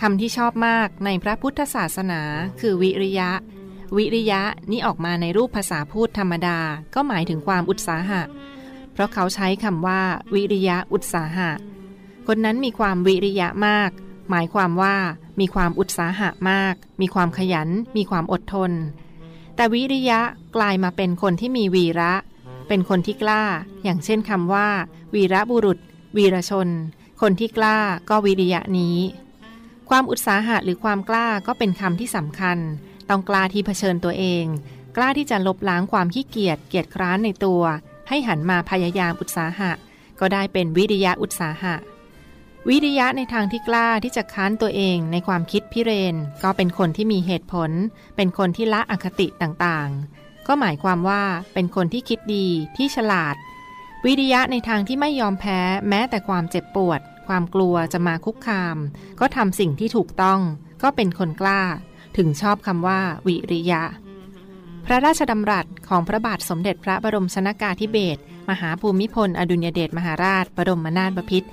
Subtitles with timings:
[0.00, 2.22] คำที่ชอบมากในพระพุทธศาสนา
[2.60, 3.30] คือวิริยะ
[3.96, 6.58] วิริยะนี่ออกมาในรูปภาษาพูดธรรมดา
[6.94, 8.22] ก็หมายถึงความอุตสาหะ
[8.92, 10.00] เพราะเขาใช้คำว่า
[10.34, 11.50] วิริยะอุตสาหะ
[12.26, 13.90] คนนั้นมีความวิริยะมาก
[14.30, 14.96] หมายความว่า
[15.40, 18.72] มีความอุตสาหะมาก มีความขยัน มีความอดทน
[19.56, 20.20] แต่วิริยะ
[20.56, 22.12] กลายมาเป็นคนที่มีวีระ
[22.68, 23.42] เป็นคนที่กล้า
[23.82, 24.68] อย่างเช่นคำว่า
[25.14, 25.78] วีระบุรุษ
[26.16, 26.68] วีรชน
[27.20, 27.78] คนที่กล้า
[28.10, 28.96] ก็วิริยะนี้
[29.88, 32.58] ความอุตสาหะหรือความกล้าก็เป็นคำที่สำคัญ
[33.08, 34.44] ต้องกล้าที่เผชิญตัวเอง
[34.96, 37.62] กล้าที่จะลบล้างความขี้เกียจเกียจคร้านในตัว
[38.08, 39.72] ให้หันมาพยายามอุตสาหะ
[40.20, 41.74] ก็ได้เป็นวิริยะอุตสาหะ
[42.68, 47.70] วิริยะในทางที่กล้าที่จะค้านตัวเองในความคิดพิเรน ก็เป็นคนที่มีเหตุผล
[48.16, 51.22] เป็นคนที่ละอคติต่างๆ ก็หมายความว่า
[51.54, 52.46] เป็นคนที่คิดดี
[52.76, 53.36] ที่ฉลาด
[54.04, 58.76] วิริยะในทางที่ไม่ยอมแพ้แม้แต่ความเจ็บปวด ความกลัวจะมาคุกคาม
[59.20, 60.40] ก็ทำสิ่งที่ถูกต้อง
[60.82, 61.62] ก็เป็นคนกล้า
[62.16, 63.82] ถึงชอบคำว่า วิริยะ
[64.86, 71.48] พระราชดำรัสของพระบาทสมเด็จพระบรมชนากาธิเบศรมหาภูมิพล อดุญเดชมหาราช บรมนาถบพิตร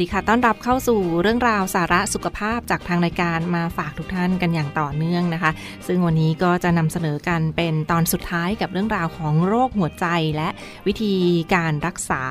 [0.00, 5.50] ดีค่ะ ต้อนรับเข้าสู่เรื่องราวสาระสุขภาพจากทางรายการมาฝากทุกท่านกันอย่างต่อเนื่องนะคะ
[5.86, 10.06] ซึ่งวันนี้ก็จะนำเสนอกันเป็นตอนสุดท้ายกับเรื่องราวของโรคหัวใจ
[10.36, 10.48] และ
[10.86, 11.14] วิธี
[11.54, 12.22] การรักษา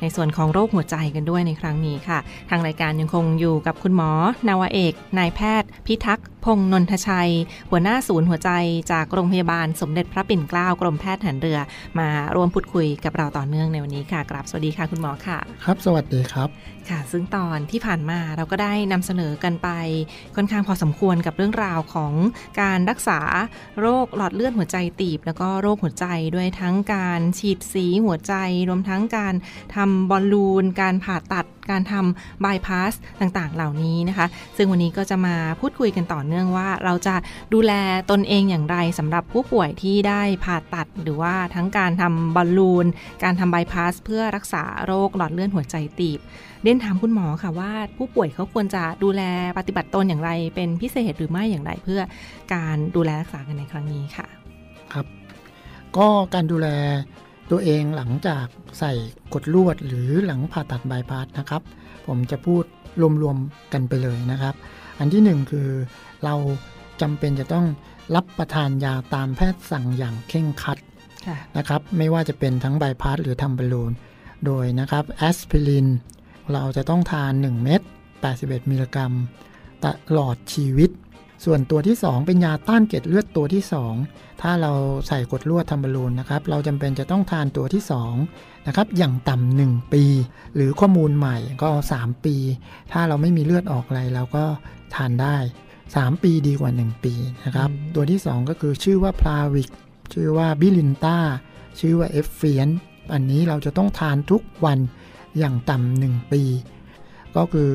[0.00, 2.18] ในส่วนของโรคหัวใจกันด้วยในครั้งนี้ค่ะ
[2.50, 4.10] ทางรายการยังคงอยู่กับคุณหมอ
[4.48, 7.32] นาวเอก นายแพทย์ พิทักษ์ พงษ์นนทชัย
[7.70, 8.50] หัวหน้าศูนย์หัวใจ
[8.92, 11.58] จากโรงพยาบาลสมเด็จพระปิ่นเกล้ากรมแพทย์ทหารเรือ
[11.98, 16.48] มาร่วมพูดคุยกับเราต่อเนื่องในวันนี้ค่ะกราบสวัสดีค่ะคุณหมอค่ะ ครับ สวัสดีครับ
[16.88, 19.68] ค่ะ ซึ่งตอนที่ผ่านมาเราก็ได้นำเสนอกันไป
[20.36, 22.12] ค่อนข้างพอสมควรกับเรื่องราวของ
[22.60, 23.20] การรักษา
[23.80, 28.34] โรคหลอดเลือดหัวใจตีบ แล้วก็โรคหัวใจด้วยทั้งการฉีดสีหัวใจ
[28.68, 29.34] รวมทั้งการ
[29.74, 34.26] ทำบอลลูน การผ่าตัด การทำบายพาสต่างๆ เหล่านี้นะคะ
[34.56, 37.14] ซึ่งวันนี้ก็จะมาพูดคุยกันต่อเนื่องว่า เราจะ
[37.54, 37.72] ดูแล
[38.10, 42.86] ตนเองอย่างไรสำหรับผู้ป่วยที่ได้ผ่าตัด หรือว่าทั้งการทำบอลลูน
[43.22, 46.20] การทำบายพาสเพื่อรักษาโรคหลอดเลือดหัวใจตีบ
[46.62, 49.22] เรียนถามคุณหมอค่ะว่าผู้ป่วยเขาควรจะดูแล
[49.58, 52.00] ปฏิบัติตนอย่างไร เป็นพิเศษหรือไม่อย่างไรเพื่อ
[52.54, 54.26] การดูแลรักษากันในครั้งนี้ค่ะ
[54.92, 55.06] ครับ
[55.96, 56.68] ก็การดูแล
[57.50, 58.46] ตัวเองหลังจาก
[58.78, 58.92] ใส่
[59.34, 61.62] กดลวดหรือหลังผ่าตัดบายพาสนะครับ
[62.06, 62.64] ผมจะพูด
[63.22, 64.54] รวมๆกันไปเลยนะครับ
[64.98, 65.68] อันที่หนึ่งคือ
[66.24, 66.34] เรา
[67.00, 67.66] จำเป็นจะต้อง
[68.14, 70.78] รับประทานยาตามแพทย์สั่งอย่างเคร่งครัด
[71.26, 73.92] ค่ะนะครับ ไม่ว่าจะเป็นทั้งบายพาสหรือทำบอลลูน
[74.46, 75.86] โดยนะครับแอสไพิริน
[76.52, 77.82] เราจะต้องทาน 1 เม็ด
[78.26, 79.12] 81 มิลลิกรัม
[79.84, 79.86] ต
[80.18, 80.90] ลอดชีวิต
[81.44, 83.62] ส่วนตัวที่ 2 เป็นยาต้านเกล็ดเลือดตัวที่
[84.02, 84.72] 2 ถ้าเรา
[85.08, 87.82] ใส่ขดลวดทำบอลลูนนะครับ เราจำเป็นจะต้องทานตัวที่
[88.24, 90.04] 2นะครับ อย่างต่ำหนึ่งปี
[90.54, 92.36] หรือข้อมูลใหม่ก็ 3 ปี
[92.92, 94.44] ถ้าเราไม่มีเลือดออกอะไรเราก็
[94.94, 95.36] ทานได้
[95.84, 99.70] 3 ปีดีกว่า 1 ปีนะครับอืมตัวที่ 2 ก็คือชื่อว่า Plavix
[100.12, 101.18] ชื่อว่า Brilinta
[101.80, 102.68] ชื่อว่า Effient
[103.12, 104.78] อันนี้เราจะต้องทานทุกวัน
[105.38, 106.42] อย่างต่ำหนึ่งปี
[107.36, 107.72] ก็คือ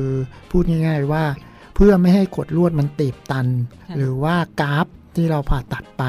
[0.50, 3.46] พูดง่าย ๆว่าเพื่อไม่ให้ขดลวดมันตีบตัน
[3.88, 4.86] ค่ะหรือว่า graft
[5.16, 6.04] ที่เราผ่าตัดไป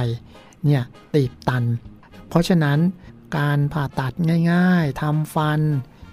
[0.65, 0.83] เนี่ย
[1.15, 1.63] ตีบตัน
[2.29, 2.79] เพราะฉะนั้น
[3.37, 4.13] การผ่าตัด
[4.51, 5.61] ง่ายๆทำฟัน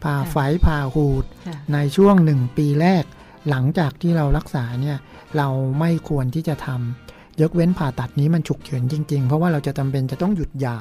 [0.05, 0.37] ผ่าไฝ
[0.67, 3.05] ผ่าหูดค่ะในช่วงหนึ่งปีแรก
[3.49, 4.99] หลังจากที่เรารักษาเนี่ย
[5.37, 5.49] เรา
[5.81, 10.79] ไม่ควรที่จะทำยกเว้นผ่าตัดนี้มันฉุกเฉินจริงๆ เพราะว่าเราจะจำเป็นจะต้องหยุดยา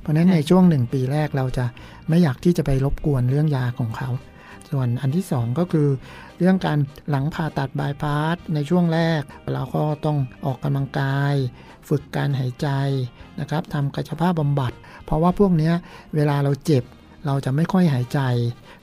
[0.00, 1.64] เพราะฉะนั้นค่ะในช่วงหนึ่งปีแรกเราจะ
[2.08, 4.08] ไม่อยากที่จะไปรบกวนเรื่องยาของเขา
[4.70, 5.88] ส่วนอันที่สองก็คือ
[6.38, 6.78] เรื่องการ
[7.10, 9.22] หลังผ่าตัดบายพาสในช่วงแรก
[9.52, 11.34] เราก็ต้องออกกำลังกาย
[11.88, 12.68] ฝึกการหายใจ
[13.40, 14.72] นะครับทำกายภาพบำบัด
[15.04, 15.72] เพราะว่าพวกนี้
[16.14, 16.84] เวลาเราเจ็บ
[17.26, 18.20] เราจะไม่ค่อยหายใจ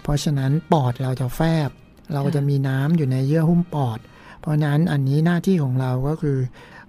[0.02, 1.70] เพราะฉะนั้นปอดเราจะแฟบ
[2.14, 4.00] เราจะมีน้ำอยู่ในเยื่อหุ้มปอด
[4.40, 6.38] เพราะนั้นอันนี้หน้าที่ของเราก็คือ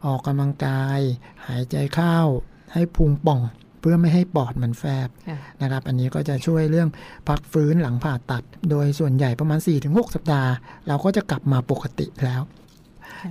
[0.07, 0.99] ออกกำลังกาย
[1.47, 2.19] หายใจเข้า
[2.73, 3.41] ให้พุงป่อง
[3.89, 6.89] พื่อไม่ให้ปอดมันแฟบค่ะนะครับ อันนี้ก็จะช่วยเรื่อง
[7.29, 10.51] พักฟื้นหลังผ่าตัด โดยส่วนใหญ่ประมาณ 4-6 สัปดาห์
[10.89, 12.43] เราก็จะกลับมาปกติแล้ว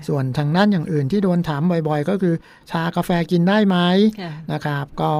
[0.08, 2.36] ส่วนทางด้านอย่างอื่นที่โดนถามบ่อยๆ ก็คือ
[2.72, 3.78] ชากาแฟกินได้ไหม
[4.22, 5.12] ค่ะนะครับ ก็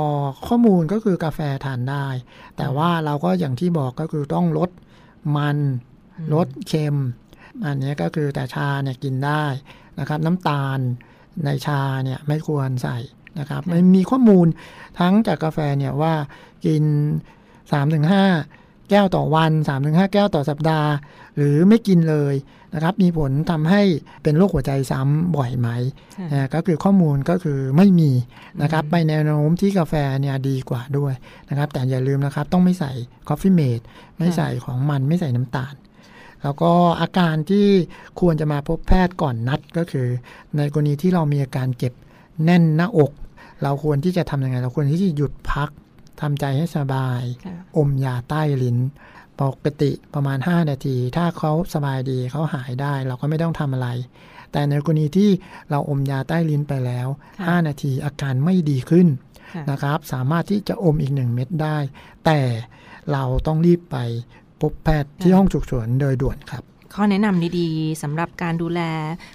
[0.48, 2.08] ข้อมูลก็คือกาแฟทานได้
[2.58, 4.70] แต่ว่าเราก็อย่างที่บอกก็คือต้องลด
[5.38, 5.58] มัน
[6.34, 6.98] ลดเค็ม
[7.66, 9.44] อันนี้ก็คือแต่ชาเนี่ยกินได้
[10.00, 10.80] นะครับ น้ำตาล
[11.46, 12.98] ในชาเนี่ยไม่ควรใส่
[13.40, 14.48] นะครับมันมีข้อมูล
[15.00, 16.14] ทั้งจากกาแฟเนี่ยว่า
[16.66, 16.84] กิน
[17.66, 19.52] 3-5 แก้วต่อวัน
[19.84, 20.90] 3-5 แก้วต่อสัปดาห์
[21.38, 22.36] หรือไม่กินเลย
[22.74, 23.82] นะครับมีผลทำให้
[24.24, 25.70] เป็นโรคหัวใจซ้ำบ่อยไหม
[26.16, 28.12] ค่ะนะก็คือข้อมูลก็คือไม่มี
[28.62, 31.14] นะครับไปแนวโน้มที่กาแฟเนี่ยดีกว่าด้วย
[31.50, 32.92] นะครับ แต่อย่าลืมนะครับต้องไม่ใส่
[33.28, 33.80] Coffee-mate
[34.20, 35.74] ไม่ใส่ของมันไม่ใส่น้ำตาล
[36.44, 36.72] แล้วก็
[37.02, 37.68] อาการที่
[38.20, 40.08] ควรจะมาพบแพทย์ก่อนนัดก็คือ
[40.58, 41.94] ในกรณีที่เรามีอาการเจ็บ
[42.44, 43.12] แน่นหน้าอก
[43.64, 45.70] เราควรที่จะทำยังไง เราควรที่จะหยุดพัก
[46.22, 48.78] ทำใจให้สบายค่ะอมยาใต้ลิ้น
[49.42, 53.90] ปกติประมาณ 5 นาที ถ้าเขาสบายดีเขาหายได้ เราก็ไม่ต้องทำอะไร
[54.52, 55.30] แต่ในกรณีที่
[55.70, 57.08] เราอมยาใต้ลิ้นไปแล้ว
[57.38, 59.08] ค่ะ5นาทีอาการไม่ดีขึ้น
[59.54, 61.78] ค่ะนะครับ สามารถที่จะอมอีก1เม็ดได้
[62.26, 62.40] แต่
[63.12, 63.98] เราต้องรีบไป
[64.62, 66.64] พบแพทย์ที่ห้องฉุกเฉินโดยด่วนครับ
[66.96, 68.82] ข้อแนะนำดีๆสำหรับการดูแล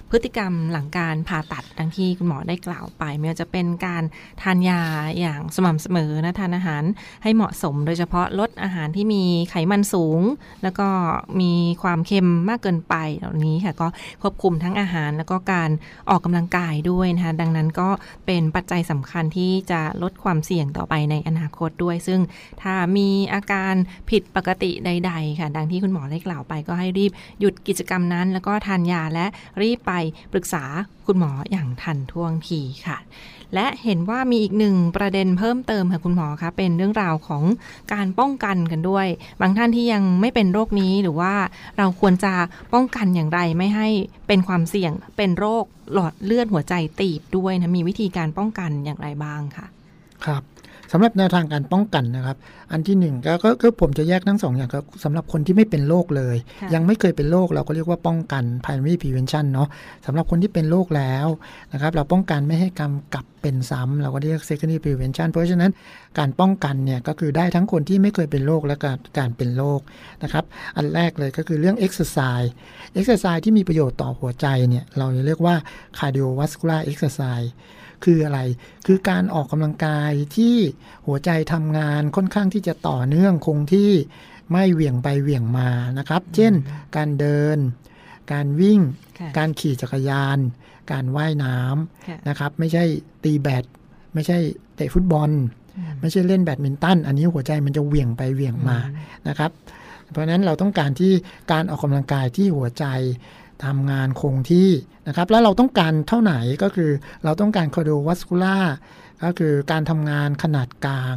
[0.09, 4.03] พฤติกรรมหลังการผ่าตัดดังที่คุณหมอได้กล่าวไปไม่ว่าจะเป็นการ
[4.41, 4.81] ทานยา
[5.19, 6.83] อย่างสม่ำเสมอนะทานอาหาร
[7.23, 10.21] ให้เหมาะสม โดยเฉพาะลดอาหารที่มีไขมันสูง
[10.63, 10.87] แล้วก็
[11.41, 11.53] มี
[11.83, 13.87] ความเค็มมากเกินไปเหล่านี้ค่ะก็
[14.21, 15.69] ควบคุมทั้งอาหารแล้วก็การ
[16.09, 17.89] ออกกำลังกายด้วยนะคะดังนั้นก็
[18.25, 22.19] เป็นปัจจัยสำคัญที่จะลดความเสี่ยงต่อไปในอนาคตด้วย ซึ่ง
[22.61, 23.73] ถ้ามีอาการ
[24.09, 29.25] ผิดปกติใด ๆ ค่ะ ดังที่คุณหมอได้กล่าวไปก็ให้รีบหยุดดกิจกรรมนั้น แล้วก็ทานยาและ
[29.61, 29.93] รีบไป
[30.33, 30.63] ปรึกษา
[31.05, 32.97] คุณหมออย่างทันท่วงทีค่ะ
[33.55, 37.43] และเห็นว่ามีอีกหนึ่งประเด็นเพิ่มเติมค่ะคุณหมอคะเป็นเรื่องราวของ
[37.93, 39.07] การป้องกันกันด้วย
[39.41, 41.33] บางท่านที่ยังไม่เป็นโรคนี้หรือว่า
[41.77, 42.33] เราควรจะ
[42.73, 43.87] ป้องกันอย่างไรไม่ให้
[44.27, 45.63] เป็นความเสี่ยงเป็นโรค
[45.93, 49.67] หลอดเลือดหัวใจตีบด้วยนะมีวิธีการป้องกันอย่างไรบ้างค่ะ
[50.25, 50.43] ครับ
[50.91, 52.37] สำหรับแนวทางการป้องกันนะครับ
[52.71, 59.67] อันที่หนึ่งก็ก็ก็ผมจะแยกทั้งสองอย่างครับสำหรับคนที่ไม่เป็นโรคเลยค่ะยังไม่เคยเป็นโรคเราก็เรียกว่าป้องกัน primary prevention เนาะ
[60.05, 61.27] สำหรับคนที่เป็นโรคแล้ว
[61.73, 65.71] นะครับเราป้องกันไม่ให้กำกลับเป็นซ้ำเราก็เรียก secondary prevention เพราะฉะนั้น
[66.19, 69.81] การป้องกันเนี่ยก็คือได้ทั้งคนที่ไม่เคยเป็นโรคและการการเป็นโรค
[70.23, 70.45] นะครับ
[70.77, 72.49] อันแรกเลยก็คือเรื่อง exercise
[72.99, 75.55] exercise ที่มีประโยชน์ต่อหัวใจเนี่ยเราจะเรียกว่า
[75.97, 77.49] cardiovascular exercise
[78.05, 78.39] คืออะไร
[78.85, 80.55] คือการออกกำลังกายที่
[81.07, 83.91] หัวใจทำงานค่อนข้างที่จะต่อเนื่องคงที่
[84.51, 86.53] ไม่เหวี่ยงไปเหวี่ยงมานะครับ เช่น
[86.95, 87.57] การเดิน
[88.33, 88.79] การวิ่ง
[89.19, 90.37] ค่ะการขี่จักรยาน
[90.91, 91.55] การว่ายน้
[92.07, 92.83] ค่ะำนะครับ ไม่ใช่
[93.23, 93.63] ตีแบด
[94.13, 94.37] ไม่ใช่
[94.75, 95.29] เตะฟุตบอล
[96.01, 98.77] ไม่ใช่เล่นแบดมินตัน อันนี้หัวใจมันจะเหวี่ยงไปเหวี่ยงมา
[99.27, 99.51] นะครับ
[100.11, 101.13] เพราะฉะนั้นเราต้องการที่
[101.51, 102.85] การออกกำลังกายที่หัวใจ
[103.65, 104.69] ทำงานคงที่
[105.07, 106.91] นะครับ แล้วเราต้องการเท่าไหนก็คือ
[107.23, 108.57] เราต้องการ cardiovascular
[109.23, 111.15] ก็คือการทำงานขนาดกลาง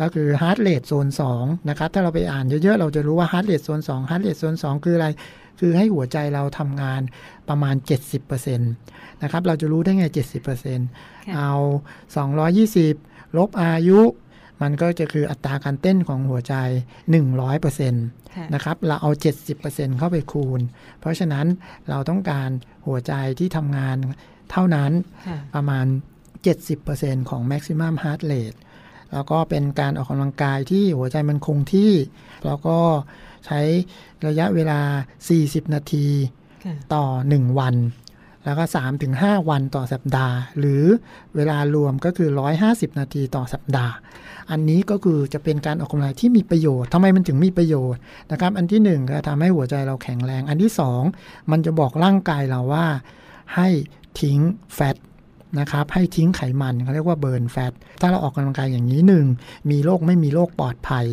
[0.00, 1.08] ก็คือ heart rate zone
[1.38, 5.08] 2นะครับ ถ้าเราไปอ่านเยอะๆ เราจะรู้ว่า heart rate zone 2 heart rate zone 2คืออะไร
[5.60, 7.00] คือให้หัวใจเราทำงาน
[7.48, 7.74] ประมาณ
[8.28, 10.06] 70%นะครับ เราจะรู้ได้ไง
[10.70, 11.52] 70%เอา
[12.60, 14.00] 220 ลบอายุ
[14.62, 16.54] มันก็จะคืออัตราการเต้นของหัวใจ
[17.24, 19.10] 100%ค่ะนะครับ เราเอา
[19.54, 20.60] 70%เข้าไปคูณ
[21.00, 21.46] เพราะฉะนั้น
[21.88, 22.50] เราต้องการ
[22.86, 23.96] หัวใจที่ทำงาน
[24.50, 24.92] เท่านั้น
[25.26, 25.86] ค่ะประมาณ
[26.58, 28.58] 70%ของ maximum heart rate
[29.12, 31.92] แล้วก็เป็นการออกกำลังกายที่หัวใจมันคงที่
[32.46, 32.78] แล้วก็
[33.46, 33.60] ใช้
[34.26, 34.80] ระยะเวลา
[35.28, 36.06] 40 นาที
[36.64, 37.04] ค่ะต่อ
[37.34, 37.74] 1 วัน
[38.44, 38.64] แล้วก็
[39.06, 40.84] 3-5วันต่อสัปดาห์ หรือ
[41.36, 42.28] เวลารวมก็คือ
[42.64, 43.94] 150 นาทีต่อสัปดาห์
[44.50, 48.00] อันนี้ก็คือจะเป็นการออกกำลังที่มีประโยชน์ทำไมมันถึงมีประโยชน์
[48.32, 50.72] นะครับ อันที่ 1 ก็ทำให้หัวใจเราแข็งแรง อันที่
[51.10, 52.86] 2 มันจะบอกร่างกายเราว่า
[53.56, 53.68] ให้
[54.20, 54.38] ทิ้ง
[54.74, 54.96] แฟต
[55.60, 59.26] นะครับให้ทิ้งไขมันเขาเรียกว่าเบิร์นแฟตถ้าเราออกกำลังกายอย่างนี้หนึ่ง
[59.70, 61.06] มีโรคไม่มีโรคปลอดภัย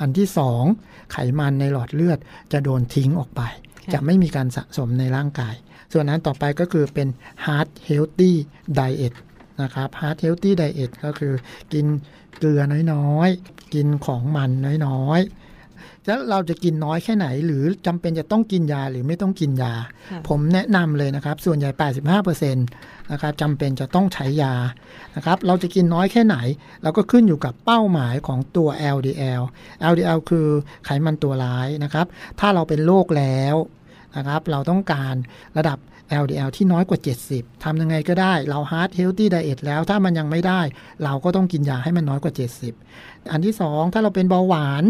[0.00, 0.26] อันที่
[0.68, 2.18] 2ไขมันในหลอดเลือด
[2.52, 3.42] จะโดนทิ้งออกไป
[3.84, 5.54] ค่ะจะไม่มีการสะสมในร่างกาย
[5.94, 7.08] ส่วนนั้นต่อไปก็คือเป็น
[7.44, 8.32] heart healthy
[8.78, 9.14] diet
[9.62, 11.34] นะครับ heart healthy diet ก็คือ
[11.72, 11.86] กิน
[12.38, 12.60] เกลือ
[12.92, 14.50] น้อยๆ กินของมัน
[14.86, 19.74] น้อยๆ แล้วเราจะกินน้อยแค่ไหน หรือจำเป็นจะต้องกินยาหรือไม่ต้องกินยา
[20.10, 21.70] ค่ะผมแนะนำเลยนะครับ ส่วนใหญ่
[22.16, 24.54] 85%นะครับจำเป็นจะต้องใช้ยา
[25.16, 26.36] นะครับ เราจะกินน้อยแค่ไหน
[26.82, 29.42] เราก็ขึ้นอยู่กับเป้าหมายของตัว LDL
[29.92, 30.48] LDL คือ
[30.84, 32.06] ไขมันตัวร้ายนะครับ
[32.40, 33.54] ถ้าเราเป็นโรคแล้ว
[34.16, 35.14] นะครับ เราต้องการ
[35.58, 35.78] ระดับ
[36.22, 36.98] LDL ที่น้อยกว่า
[37.30, 40.60] 70ทำยังไงก็ได้ เรา Heart Healthy Diet แล้วถ้ามันยังไม่ได้
[41.04, 42.32] เราก็ต้องกินยาให้มันน้อยกว่า
[42.80, 44.84] 70 อันที่ 2 ถ้าเราเป็นเบาหวาน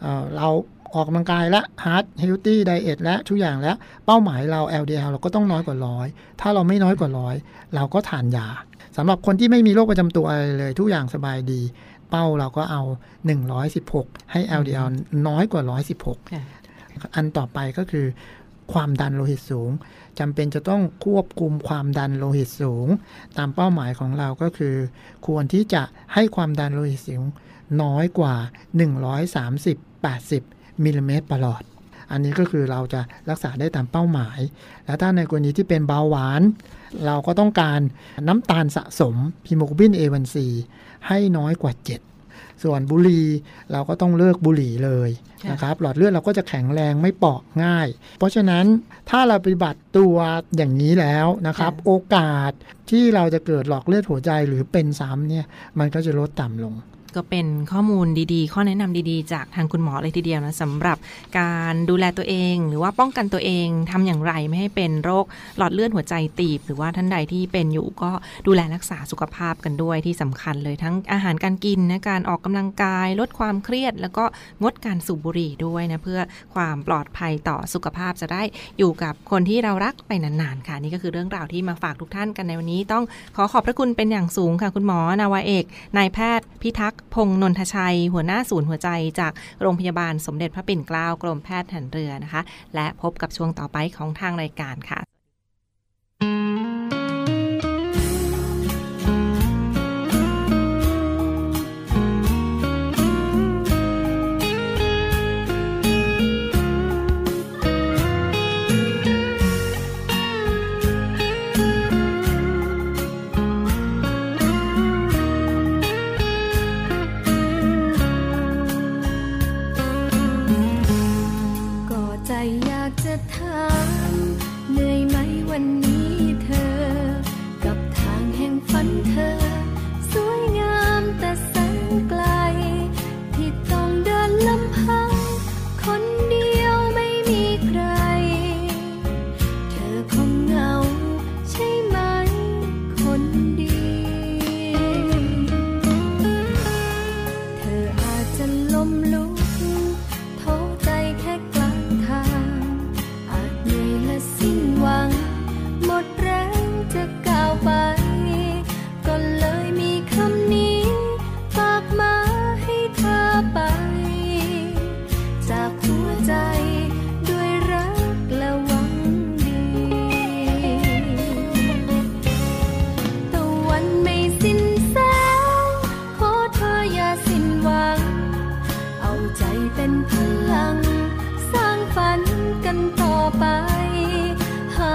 [0.00, 0.48] เอ่อเรา
[0.94, 6.06] ออกกำลังกายและ Heart Healthy Diet และทุกอย่างแล้ว เป้าหมายเรา LDL เราก็ต้องน้อยกว่าร้อย
[6.40, 7.34] ถ้าเราไม่น้อยกว่าร้อย
[7.74, 8.48] เราก็ทานยา
[8.96, 11.60] สำหรับคนที่ไม่มีโรคประจำตัวอะไรเลย ทุกอย่างสบายดี
[12.10, 12.82] เป้าเราก็เอา
[13.56, 14.88] 116 ให้ LDL
[15.28, 15.62] น้อยกว่า
[15.98, 16.44] 116ค่ะ
[17.14, 18.06] อันต่อไปก็คือ
[18.72, 19.70] ความดันโลหิตสูง
[20.18, 22.88] จำเป็นจะต้องควบคุมความดันโลหิตสูง
[23.38, 24.76] ตามเป้าหมายของเราก็คือ
[25.26, 25.82] ควรที่จะ
[26.14, 27.24] ให้ความดันโลหิตสูง
[27.82, 28.34] น้อยกว่า
[29.98, 31.62] 130-80 มิลลิเมตรประหลอด
[32.10, 34.38] อันนี้ก็คือเราจะรักษาได้ตามเป้าหมาย
[34.84, 36.42] และถ้าในกรณีที่เป็นเบาหวาน
[37.06, 37.80] เราก็ต้องการ
[38.28, 39.16] น้ำตาลสะสม
[39.48, 40.36] ฮิโมโกบิน A1C
[41.08, 42.07] ให้น้อยกว่า 7
[42.62, 43.26] ส่วนบุหรี่
[43.72, 45.10] เราก็ต้องเลิกบุหรี่เลย
[45.42, 47.88] ค่ะนะครับหลอดเลือดเราก็จะแข็งแรงไม่เปราะง่าย
[48.18, 48.64] เพราะฉะนั้น
[49.10, 50.16] ถ้าเราปฏิบัติตัว
[50.56, 52.52] อย่างนี้แล้วนะครับ โอกาส
[52.90, 55.44] ที่เราจะเกิดหลอดเลือดหัวใจหรือเป็นซ้ำเนี่ย
[55.78, 56.74] มันก็จะลดต่ำลง
[57.18, 60.98] ก็เป็นข้อมูลดีๆ ข้อแนะนำดีๆ จากทางคุณหมอเลยทีเดียวนะสำหรับ
[61.38, 65.24] การดูแลตัวเอง หรือว่าป้องกันตัวเองทำอย่างไรไม่ให้เป็นโรค
[65.58, 68.10] หลอดเลือดหัวใจตีบ หรือว่าท่านใดที่เป็นอยู่ก็
[68.46, 74.24] ดูแลรักษาสุขภาพกันด้วยที่สำคัญเลยทั้งอาหารการกินนะการออกกำลังกาย ลดความเครียด แล้วก็
[74.62, 76.20] งดการสูบบุหรี่ด้วยนะเพื่อ
[76.54, 78.42] ความปลอดภัยต่อสุขภาพจะได้
[78.78, 83.04] อยู่กับคนที่เรารักไปนานๆค่ะนี่ก็คือเรื่องราวที่มาฝากทุกท่านกันในวันนี้ต้อง
[83.36, 85.64] ขอขอบพระคุณเป็นอย่างสูงค่ะ คุณหมอนาวาเอก
[85.96, 88.88] นายแพทย์พิทักษ์พงนนทชัย หัวหน้าศูนย์หัวใจ
[89.20, 92.42] จากโรงพยาบาลสมเด็จพระปิ่นเกล้า กรมแพทย์ทหารเรือนะคะ
[92.74, 95.07] และพบกับช่วงต่อไปของทางรายการค่ะ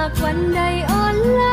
[0.09, 1.52] quanh đầy ôn lại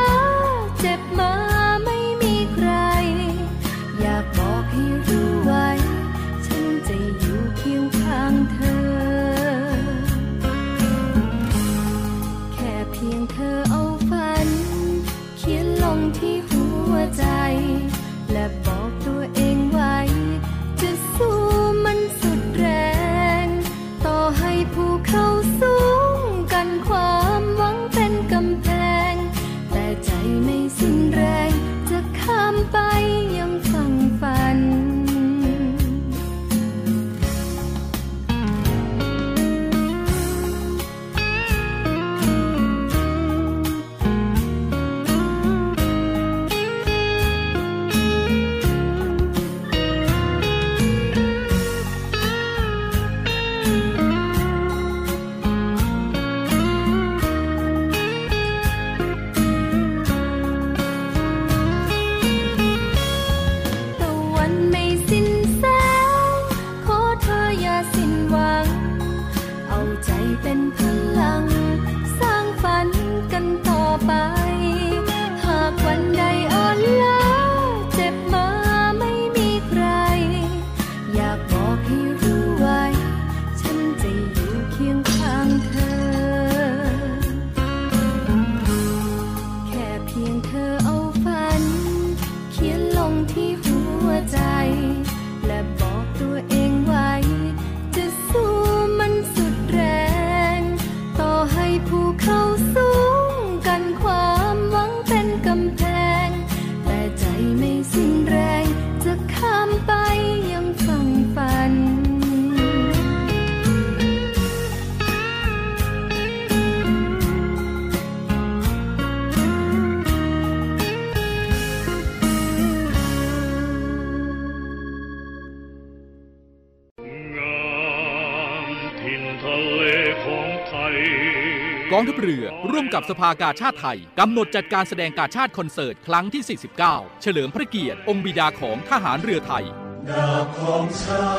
[133.11, 139.65] สภากาชาติไทยกำหนดจัดการแสดงกาชาติคอนเสิร์ต ครั้งที่ 49 เฉลิมพระเกียรติ องค์บิดาของทหารเรือไทย
[140.09, 141.31] ดาบของชา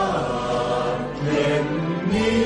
[0.97, 1.67] ติเล่ม
[2.13, 2.43] นี้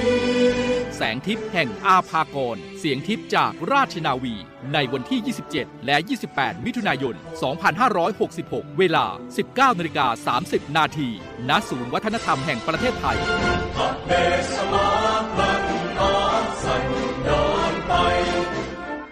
[0.96, 4.34] แสงทิพย์แห่งอาภากร เสียงทิพย์จากราชนาวี
[4.72, 5.20] ในวันที่
[5.54, 5.96] 27 และ
[6.30, 7.14] 28 มิถุนายน
[7.96, 9.06] 2566 เวลา
[9.42, 11.08] 19นาฬิกา30 นาที
[11.48, 13.18] ณศูนย์วัฒนธรรมแห่งประเทศไทย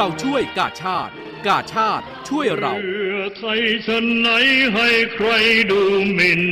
[0.00, 1.12] เราช่วยกาชาติ
[1.46, 4.28] กาชาติช่วยเราเพื่อไทยชนไหน
[4.74, 5.28] ให้ใคร
[5.70, 5.80] ดู
[6.14, 6.42] หมิ่น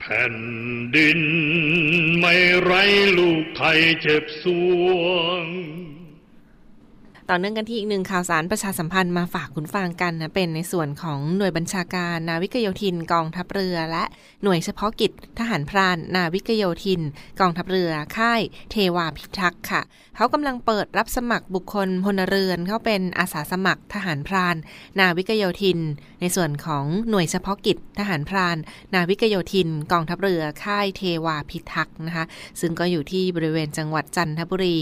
[0.00, 0.36] แผ่น
[0.96, 1.20] ดิน
[2.18, 2.72] ไม่ไร
[3.18, 4.44] ลูกไทยเจ็บส
[4.82, 4.86] ว
[5.42, 5.44] ง
[7.30, 14.04] ต่อเนื่องกันที่อีกหนึ่งข่าวสารประชาสัมพันธ์มาฝากคุณฟังกันนะเป็นในส่วนของหน่วยบัญชาการนาวิกโยธินกองทัพเรือ และ
[14.42, 17.00] หน่วยเฉพาะกิจ ทหารพรานนาวิกโยธิน
[17.40, 18.40] กองทัพเรือค่าย
[18.70, 19.82] เทวาพิทักษ์ค่ะ
[20.16, 24.56] เขากำลังเปิดรับสมัครบุคคลพลเรือนเขาเป็นอาสาสมัครทหารพราน
[24.98, 25.78] นาวิกโยธิน
[26.20, 28.56] ในส่วนของหน่วยเฉพาะกิจ ทหารพราน
[28.94, 32.24] นาวิกโยธิน กองทัพเรือค่ายเทวาพิทักษ์นะคะ
[32.60, 34.78] ซึ่งก็อยู่ที่บริเวณจังหวัดจันทบุรี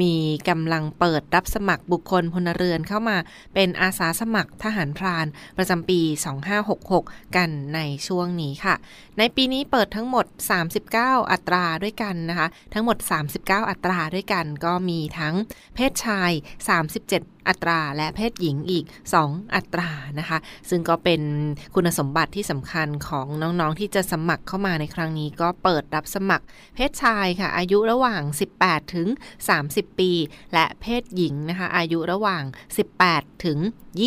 [0.00, 0.12] มี
[0.48, 3.16] กำลังเปิดรับสมัครบุคคลพลเรือนเข้ามา
[3.54, 6.00] เป็นอาสาสมัครทหารพรานประจำปี
[6.68, 8.74] 2566 กันในช่วงนี้ค่ะ
[9.18, 10.26] ในปีนี้เปิดทั้งหมด
[10.78, 12.96] 39 อัตราด้วยกันนะคะ ทั้งหมด
[13.34, 15.34] 39 อัตราด้วยกันก็มีทั้ง
[15.74, 16.30] เพศชาย
[16.90, 18.84] 37อัตราและเพศหญิงอีก
[19.20, 20.38] 2 อัตรานะคะ
[20.70, 21.22] ซึ่งก็เป็น
[21.74, 28.22] คุณสมบัติที่สำคัญของน้องๆที่จะสมัครเข้ามาในครั้งนี้ ก็เปิดรับสมัครเพศชายค่ะ อายุระหว่าง
[28.58, 29.08] 18 ถึง
[29.52, 30.10] 30 ปี
[30.54, 32.44] และเพศหญิงนะคะ อายุระหว่าง
[32.92, 33.58] 18 ถึง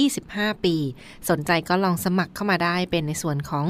[0.08, 0.76] 25 ปี
[1.30, 3.66] สนใจก็ลองสมัครเข้ามาได้เป็นในส่วนของ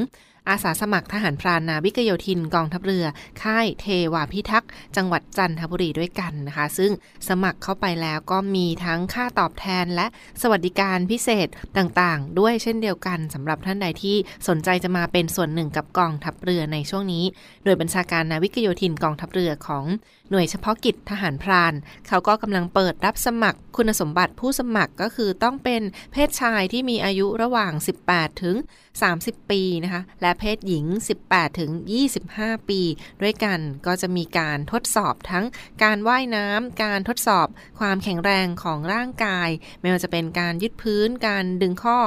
[0.49, 3.05] อาสาสมัครทหารพรานนาวิกโยธินกองทัพเรือ
[3.43, 6.91] ค่ายเทวาพิทักษ์จังหวัดจันทบุรีด้วยกันนะคะ ซึ่ง
[7.29, 10.07] สมัครเข้าไปแล้วก็มีทั้งค่าตอบแทนและ
[10.41, 14.15] สวัสดิการพิเศษต่างๆ ด้วยเช่นเดียวกันสำหรับท่านใดที่
[14.47, 17.23] สนใจจะมาเป็นส่วนหนึ่งกับกองทัพเรือในช่วงนี้
[17.63, 19.85] โดยบัญชาการนาวิกโยธินกองทัพเรือของ
[20.31, 21.73] หน่วยเฉพาะกิจทหารพราน
[22.07, 25.81] เขาก็กำลังเปิดรับสมัครคุณสมบัติผู้สมัครก็คือต้องเป็น
[26.11, 27.73] เพศชายที่มีอายุระหว่าง
[28.07, 28.55] 18 ถึง
[29.03, 30.85] 30 ปีนะคะ และเพศหญิง
[31.23, 31.71] 18 ถึง
[32.19, 32.81] 25 ปี
[33.21, 35.45] ด้วยกันก็จะมีการทดสอบทั้ง
[35.83, 37.47] การว่ายน้ำการทดสอบ
[37.79, 39.49] ความแข็งแรงของร่างกาย
[39.81, 41.99] ไม่ว่าจะเป็นการยึดพื้น การดึงข้อ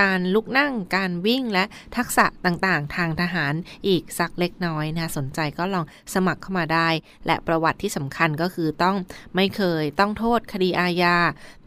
[0.00, 1.64] การลุกนั่ง การวิ่งและ
[1.96, 3.54] ทักษะต่างๆ ทางทหาร
[3.86, 6.88] อีกสักเล็กน้อยนะสนใจก็ลองสมัครเข้ามาได้
[7.26, 8.96] และประวัติที่สำคัญก็คือต้อง
[9.34, 11.16] ไม่เคยต้องโทษคดีอาญา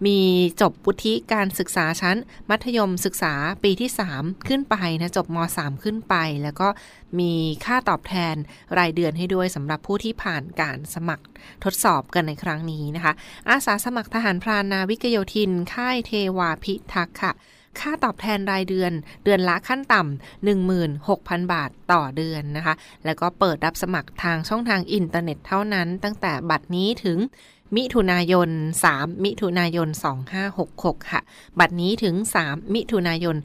[0.05, 0.19] มี
[0.61, 2.17] จบวุฒิการศึกษาชั้น
[2.49, 3.33] มัธยมศึกษา
[3.63, 6.67] ปีที่ 3 ขึ้นไปนะจบม 3 ขึ้นไป แล้วก็
[7.19, 7.33] มี
[7.65, 8.35] ค่าตอบแทน
[8.77, 11.25] รายเดือนให้ด้วยสำหรับผู้ที่ผ่านการสมัคร
[11.63, 13.13] ทดสอบกันในครั้งนี้นะคะ
[13.49, 17.33] อาสาสมัครทหารพรานนาวิกโยธิน ค่ายเทวาพิทักษ์ค่ะ
[17.79, 18.91] ค่าตอบแทนรายเดือน
[19.23, 20.47] เดือนละขั้นต่ำ
[20.81, 27.17] 16,000 บาทต่อเดือนนะคะ แล้วก็เปิดรับสมัครทางช่องทางอินเทอร์เน็ตเท่านั้น ตั้งแต่บัดนี้ถึง
[27.77, 28.49] มิถุนายน
[28.87, 29.87] 3 มิถุนายน
[30.49, 31.21] 2566 ค่ะ
[31.59, 33.35] บัดนี้ถึง 3 มิถุนายน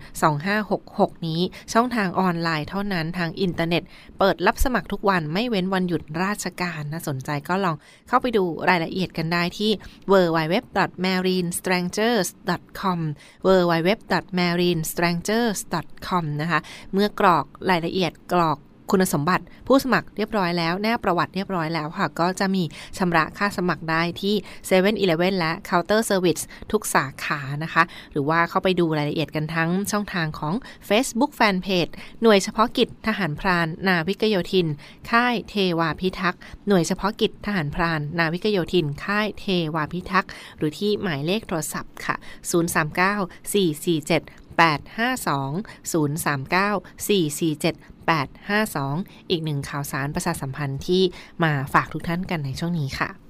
[0.58, 1.40] 2566 นี้
[1.72, 3.82] ช่องทางออนไลน์เท่านั้นทางอินเทอร์เน็ต
[4.18, 7.76] เปิดรับสมัครทุกวันไม่เว้นวันหยุดราชการนะสนใจก็ลอง
[8.08, 9.70] เข้าไปดูรายละเอียดกันได้ที่
[10.12, 13.00] www.marinestrangers.com
[13.46, 16.60] www.marinestrangers.com นะคะ
[16.92, 18.58] เมื่อกรอกรายละเอียดกรอก
[18.90, 22.62] คุณสมบัติผู้สมัครเรียบร้อยแล้ว แนบประวัติเรียบร้อยแล้วค่ะ ก็จะมี
[22.98, 24.94] ชำระค่าสมัครได้ที่7 e เ e ่ e
[25.31, 30.55] อและ Counter Service ทุกสาขานะคะ หรือว่าเข้าไปดูรายละเอียดกันทั้งช่องทางของ
[30.88, 34.66] Facebook Fanpage หน่วยเฉพาะกิจทหารพราน นาวิกโยธิน
[35.11, 42.16] ค่ายเทวาพิทักษ์หน่วยเฉพาะกิจทหารพราน นาวิกโยธิน ค่ายเทวาพิทักษ์หรือที่หมายเลขโทรศัพท์ค่ะ
[42.51, 51.03] 039 447 852 039 447 852 อีกหนึ่งข่าวสารประชาสัมพันธ์ที่
[51.44, 53.27] มาฝากทุกท่านกันในช่วงนี้ค่ะ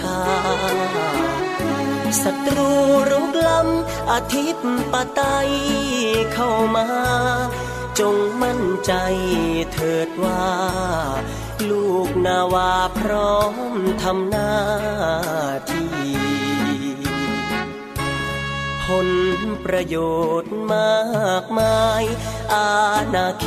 [0.00, 0.22] ค่า
[2.22, 2.70] ศัตรู
[3.10, 5.20] รุกล้ำอาทิตย์ปไต
[6.32, 6.88] เข้ามา
[8.00, 8.92] จงมั่นใจ
[9.72, 10.46] เถิดว่า
[11.70, 13.54] ลูกนาวาพร้อม
[14.02, 14.54] ทำหน้า
[15.70, 15.90] ที่
[18.84, 19.08] ผล
[19.64, 19.96] ประโย
[20.42, 21.04] ชน์มา
[21.42, 22.04] กมาย
[22.54, 22.70] อา
[23.14, 23.46] ณาเข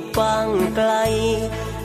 [0.00, 0.90] ตกว้างไกล